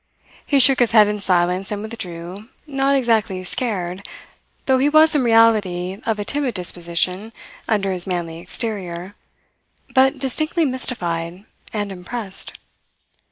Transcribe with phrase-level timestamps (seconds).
[0.47, 4.03] He shook his head in silence and withdrew, not exactly scared
[4.65, 7.31] though he was in reality of a timid disposition
[7.69, 9.13] under his manly exterior
[9.93, 12.57] but distinctly mystified and impressed.